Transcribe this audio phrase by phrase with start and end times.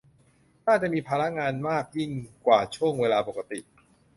[0.67, 2.11] น่าจะมีภาระงานมากยิ่ง
[2.45, 3.59] กว่าช่วงเวลาปกติ